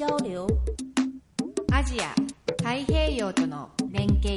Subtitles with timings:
[0.00, 0.46] cbp.gov/careers.
[1.72, 2.08] Asia,
[2.62, 4.36] 太平洋との連携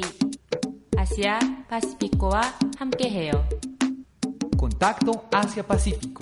[0.96, 2.42] アシアパシフィコは
[2.78, 3.44] 함께해요.
[4.56, 6.20] Contacto Asia-Pacífico.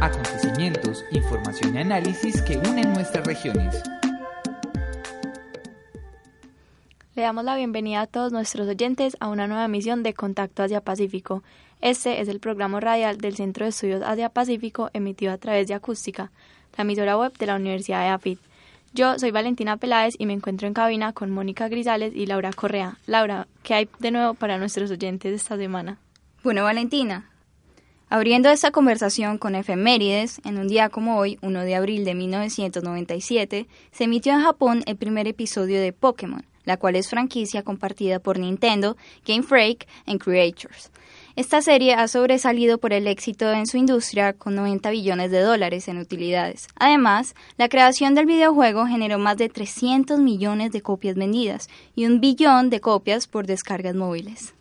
[0.00, 3.80] Acontecimientos, información y análisis que unen nuestras regiones.
[7.17, 11.41] Le damos la bienvenida a todos nuestros oyentes a una nueva emisión de Contacto Asia-Pacífico.
[11.81, 16.29] Este es el programa radial del Centro de Estudios Asia-Pacífico emitido a través de Acústica,
[16.77, 18.39] la emisora web de la Universidad de AFIT.
[18.93, 22.99] Yo soy Valentina Peláez y me encuentro en cabina con Mónica Grisales y Laura Correa.
[23.07, 25.97] Laura, ¿qué hay de nuevo para nuestros oyentes esta semana?
[26.43, 27.31] Bueno, Valentina,
[28.09, 33.65] abriendo esta conversación con efemérides, en un día como hoy, 1 de abril de 1997,
[33.91, 38.37] se emitió en Japón el primer episodio de Pokémon, la cual es franquicia compartida por
[38.37, 40.91] Nintendo, Game Freak y Creators.
[41.37, 45.87] Esta serie ha sobresalido por el éxito en su industria con 90 billones de dólares
[45.87, 46.67] en utilidades.
[46.75, 52.19] Además, la creación del videojuego generó más de 300 millones de copias vendidas y un
[52.19, 54.53] billón de copias por descargas móviles.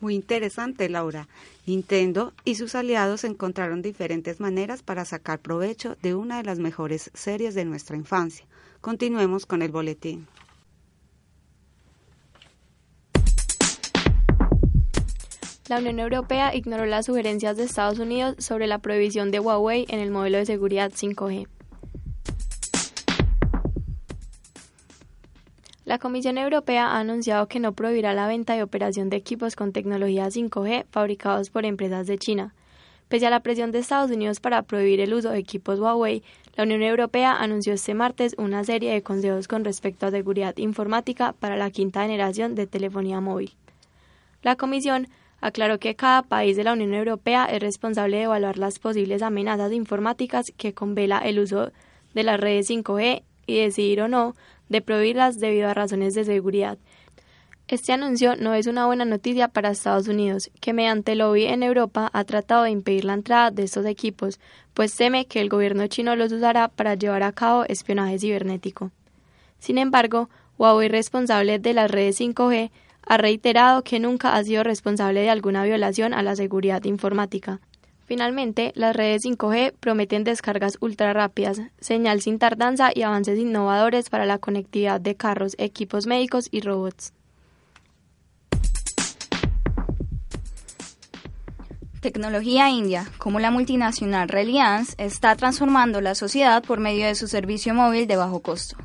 [0.00, 1.26] Muy interesante, Laura.
[1.66, 7.10] Nintendo y sus aliados encontraron diferentes maneras para sacar provecho de una de las mejores
[7.14, 8.46] series de nuestra infancia.
[8.80, 10.28] Continuemos con el boletín.
[15.68, 20.00] La Unión Europea ignoró las sugerencias de Estados Unidos sobre la prohibición de Huawei en
[20.00, 21.46] el modelo de seguridad 5G.
[25.84, 29.72] La Comisión Europea ha anunciado que no prohibirá la venta y operación de equipos con
[29.72, 32.54] tecnología 5G fabricados por empresas de China.
[33.08, 36.22] Pese a la presión de Estados Unidos para prohibir el uso de equipos Huawei,
[36.56, 41.34] la Unión Europea anunció este martes una serie de consejos con respecto a seguridad informática
[41.34, 43.52] para la quinta generación de telefonía móvil.
[44.42, 45.08] La Comisión
[45.40, 49.72] aclaró que cada país de la Unión Europea es responsable de evaluar las posibles amenazas
[49.72, 51.72] informáticas que convela el uso
[52.14, 54.34] de las redes 5G y decidir o no
[54.68, 56.78] de prohibirlas debido a razones de seguridad.
[57.68, 62.08] Este anuncio no es una buena noticia para Estados Unidos, que mediante lobby en Europa
[62.14, 64.40] ha tratado de impedir la entrada de estos equipos,
[64.72, 68.90] pues teme que el gobierno chino los usará para llevar a cabo espionaje cibernético.
[69.58, 72.70] Sin embargo, Huawei, responsable de las redes 5G,
[73.08, 77.60] ha reiterado que nunca ha sido responsable de alguna violación a la seguridad informática.
[78.04, 84.26] Finalmente, las redes 5G prometen descargas ultra rápidas, señal sin tardanza y avances innovadores para
[84.26, 87.12] la conectividad de carros, equipos médicos y robots.
[92.00, 97.74] Tecnología India, como la multinacional Reliance, está transformando la sociedad por medio de su servicio
[97.74, 98.76] móvil de bajo costo.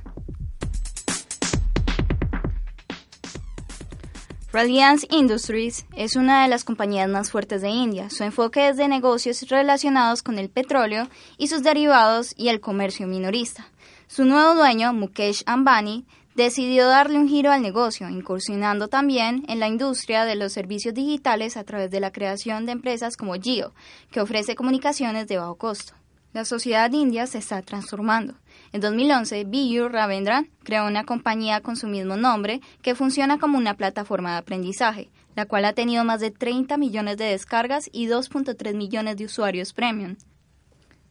[4.54, 8.12] Reliance Industries es una de las compañías más fuertes de India.
[8.12, 11.10] Su enfoque es de negocios relacionados con el petróleo
[11.40, 13.66] y sus derivados y el comercio minorista.
[14.06, 16.06] Su nuevo dueño, Mukesh Ambani,
[16.36, 21.58] decidió darle un giro al negocio, incursionando también en la industria de los servicios digitales
[21.58, 23.74] a través de la creación de empresas como Jio,
[24.12, 25.94] que ofrece comunicaciones de bajo costo.
[26.32, 28.36] La sociedad india se está transformando.
[28.74, 33.76] En 2011, Biyu Ravendran creó una compañía con su mismo nombre que funciona como una
[33.76, 38.74] plataforma de aprendizaje, la cual ha tenido más de 30 millones de descargas y 2.3
[38.74, 40.16] millones de usuarios premium.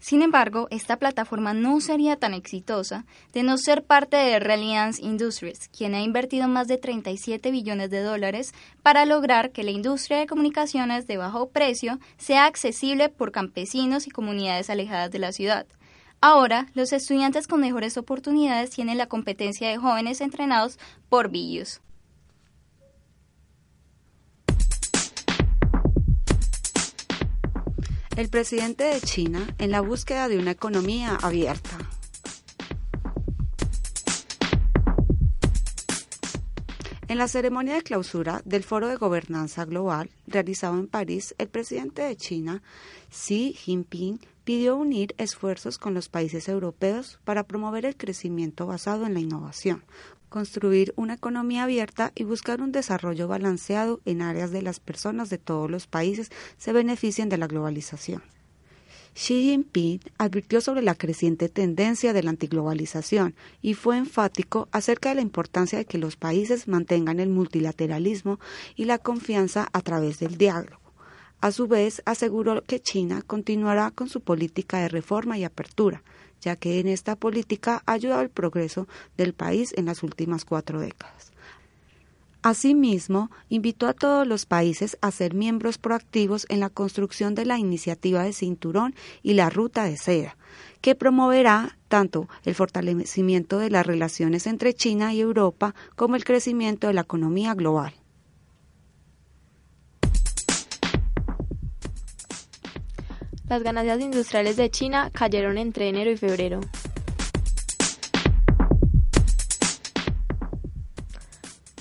[0.01, 5.69] Sin embargo, esta plataforma no sería tan exitosa de no ser parte de Reliance Industries,
[5.69, 8.53] quien ha invertido más de 37 billones de dólares
[8.83, 14.10] para lograr que la industria de comunicaciones de bajo precio sea accesible por campesinos y
[14.10, 15.65] comunidades alejadas de la ciudad.
[16.24, 20.78] Ahora, los estudiantes con mejores oportunidades tienen la competencia de jóvenes entrenados
[21.09, 21.80] por Billius.
[28.16, 31.77] El presidente de China en la búsqueda de una economía abierta.
[37.09, 42.03] En la ceremonia de clausura del Foro de Gobernanza Global realizado en París, el presidente
[42.03, 42.63] de China,
[43.10, 49.15] Xi Jinping, pidió unir esfuerzos con los países europeos para promover el crecimiento basado en
[49.15, 49.84] la innovación,
[50.28, 55.39] construir una economía abierta y buscar un desarrollo balanceado en áreas de las personas de
[55.39, 58.22] todos los países se beneficien de la globalización.
[59.15, 65.16] Xi Jinping advirtió sobre la creciente tendencia de la antiglobalización y fue enfático acerca de
[65.16, 68.41] la importancia de que los países mantengan el multilateralismo
[68.74, 70.82] y la confianza a través del diálogo.
[71.42, 76.04] A su vez, aseguró que China continuará con su política de reforma y apertura,
[76.41, 78.86] ya que en esta política ha ayudado el progreso
[79.16, 81.33] del país en las últimas cuatro décadas.
[82.42, 87.59] Asimismo, invitó a todos los países a ser miembros proactivos en la construcción de la
[87.59, 90.36] iniciativa de cinturón y la ruta de seda,
[90.80, 96.86] que promoverá tanto el fortalecimiento de las relaciones entre China y Europa como el crecimiento
[96.86, 97.95] de la economía global.
[103.53, 106.60] Las ganancias industriales de China cayeron entre enero y febrero.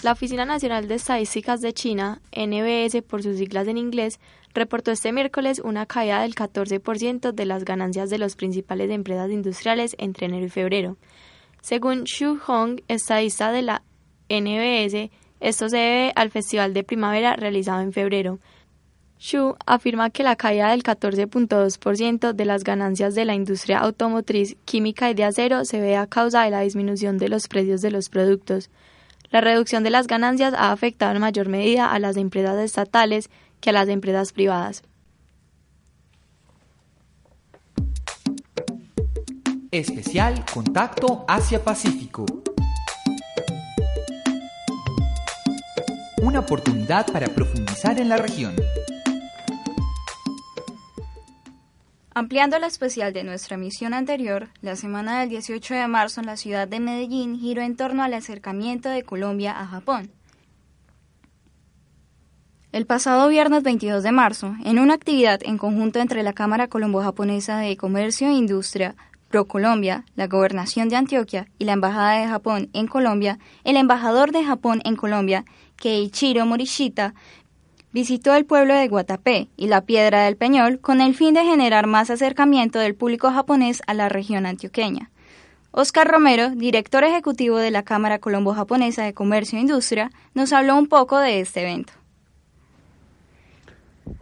[0.03, 4.19] La Oficina Nacional de Estadísticas de China, NBS por sus siglas en inglés,
[4.53, 9.95] reportó este miércoles una caída del 14% de las ganancias de las principales empresas industriales
[9.97, 10.97] entre enero y febrero.
[11.61, 13.81] Según Xu Hong, estadista de la
[14.27, 15.09] NBS,
[15.39, 18.39] esto se debe al Festival de Primavera realizado en febrero,
[19.21, 25.11] Xu afirma que la caída del 14.2% de las ganancias de la industria automotriz, química
[25.11, 28.09] y de acero se ve a causa de la disminución de los precios de los
[28.09, 28.71] productos.
[29.29, 33.29] La reducción de las ganancias ha afectado en mayor medida a las empresas estatales
[33.59, 34.81] que a las empresas privadas.
[39.69, 42.25] Especial Contacto Asia-Pacífico.
[46.23, 48.55] Una oportunidad para profundizar en la región.
[52.13, 56.35] Ampliando la especial de nuestra emisión anterior, la semana del 18 de marzo en la
[56.35, 60.11] ciudad de Medellín giró en torno al acercamiento de Colombia a Japón.
[62.73, 67.59] El pasado viernes 22 de marzo, en una actividad en conjunto entre la Cámara Colombo-Japonesa
[67.59, 68.95] de Comercio e Industria,
[69.29, 74.43] ProColombia, la Gobernación de Antioquia y la Embajada de Japón en Colombia, el embajador de
[74.43, 75.45] Japón en Colombia,
[75.77, 77.13] Keiichiro Morishita,
[77.93, 81.87] visitó el pueblo de Guatapé y la Piedra del Peñol con el fin de generar
[81.87, 85.11] más acercamiento del público japonés a la región antioqueña.
[85.71, 90.87] Oscar Romero, director ejecutivo de la Cámara Colombo-Japonesa de Comercio e Industria, nos habló un
[90.87, 91.93] poco de este evento.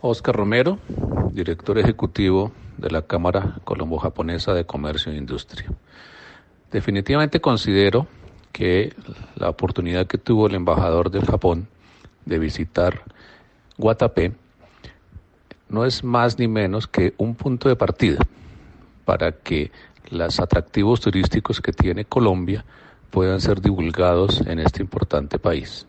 [0.01, 0.77] Oscar Romero,
[1.31, 5.65] director ejecutivo de la Cámara Colombo-Japonesa de Comercio e Industria.
[6.71, 8.05] Definitivamente considero
[8.51, 8.93] que
[9.35, 11.67] la oportunidad que tuvo el embajador del Japón
[12.25, 13.01] de visitar
[13.79, 14.33] Guatapé
[15.69, 18.19] no es más ni menos que un punto de partida
[19.05, 19.71] para que
[20.09, 22.65] los atractivos turísticos que tiene Colombia
[23.09, 25.87] puedan ser divulgados en este importante país.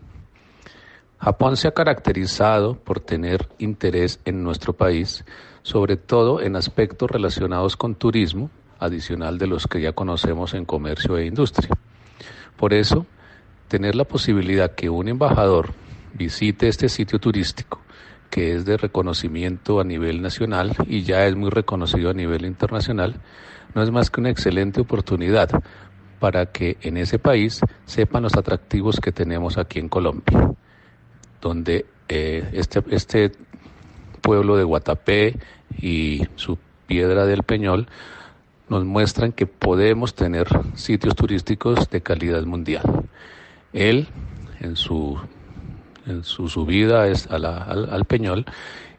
[1.19, 5.25] Japón se ha caracterizado por tener interés en nuestro país,
[5.61, 8.49] sobre todo en aspectos relacionados con turismo,
[8.79, 11.69] adicional de los que ya conocemos en comercio e industria.
[12.55, 13.05] Por eso,
[13.67, 15.73] tener la posibilidad que un embajador
[16.13, 17.81] visite este sitio turístico
[18.31, 23.15] que es de reconocimiento a nivel nacional y ya es muy reconocido a nivel internacional,
[23.75, 25.49] no es más que una excelente oportunidad
[26.19, 30.53] para que en ese país sepan los atractivos que tenemos aquí en Colombia,
[31.41, 33.33] donde eh, este, este
[34.21, 35.35] pueblo de Guatapé
[35.77, 36.57] y su
[36.87, 37.87] piedra del Peñol
[38.69, 43.09] nos muestran que podemos tener sitios turísticos de calidad mundial.
[43.73, 44.07] Él,
[44.61, 45.19] en su
[46.05, 48.45] en su subida al, Peñol,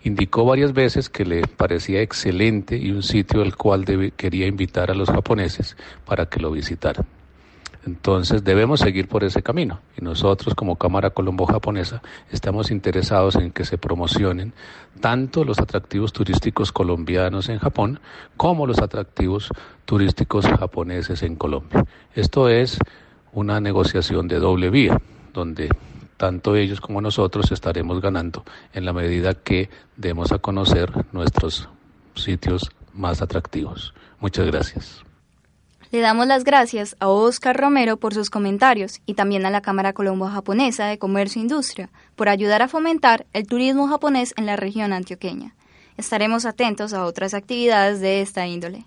[0.02, 3.84] indicó varias veces que le parecía excelente y un sitio al cual
[4.16, 7.06] quería invitar a los japoneses para que lo visitaran.
[7.84, 13.50] Entonces debemos seguir por ese camino y nosotros como Cámara Colombo Japonesa estamos interesados en
[13.50, 14.52] que se promocionen
[15.00, 17.98] tanto los atractivos turísticos colombianos en Japón
[18.36, 19.48] como los atractivos
[19.84, 21.84] turísticos japoneses en Colombia.
[22.14, 22.78] Esto es
[23.32, 25.00] una negociación de doble vía,
[25.32, 25.68] donde
[26.22, 31.68] tanto ellos como nosotros estaremos ganando en la medida que demos a conocer nuestros
[32.14, 33.92] sitios más atractivos.
[34.20, 35.02] Muchas gracias.
[35.90, 39.94] Le damos las gracias a Oscar Romero por sus comentarios y también a la Cámara
[39.94, 44.92] Colombo-Japonesa de Comercio e Industria por ayudar a fomentar el turismo japonés en la región
[44.92, 45.56] antioqueña.
[45.96, 48.86] Estaremos atentos a otras actividades de esta índole.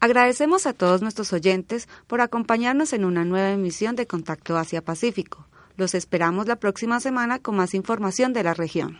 [0.00, 5.46] Agradecemos a todos nuestros oyentes por acompañarnos en una nueva emisión de Contacto Asia Pacífico.
[5.75, 8.99] Los esperamos la próxima semana con más información de la región.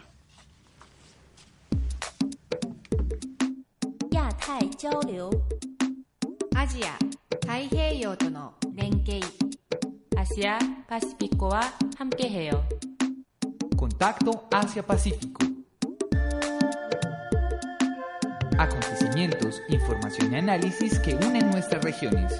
[6.53, 6.97] Asia,
[10.21, 11.61] 아시아 파시피코와
[11.97, 12.63] 함께해요.
[13.75, 15.45] Contacto Asia-Pacífico.
[18.59, 22.39] Acontecimientos, información y análisis que unen nuestras regiones.